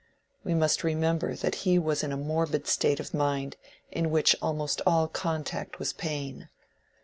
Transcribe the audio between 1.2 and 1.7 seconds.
that